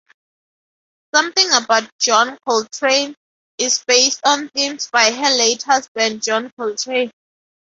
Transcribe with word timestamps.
"Something 1.13 1.51
About 1.51 1.83
John 1.99 2.35
Coltrane" 2.43 3.13
is 3.59 3.83
based 3.87 4.21
on 4.25 4.49
themes 4.49 4.89
by 4.91 5.11
her 5.11 5.29
late 5.37 5.61
husband, 5.61 6.23
John 6.23 6.49
Coltrane. 6.57 7.11